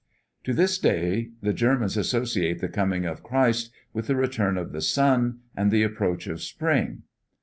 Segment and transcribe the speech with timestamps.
[0.45, 4.81] To this day the Germans associate the coming of Christ with the return of the
[4.81, 7.03] sun, and the approach of spring.